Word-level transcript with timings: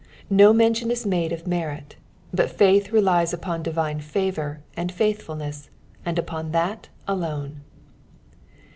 No 0.31 0.51
mention 0.51 0.89
is 0.89 1.05
made 1.05 1.31
of 1.31 1.45
merit, 1.45 1.95
but 2.33 2.49
faith 2.49 2.91
relies 2.91 3.35
upoa 3.35 3.61
divine 3.61 3.99
favour 3.99 4.59
and 4.75 4.91
faithfulaess, 4.91 5.69
and 6.03 6.17
upon 6.17 6.53
that 6.53 6.89
alone. 7.07 7.61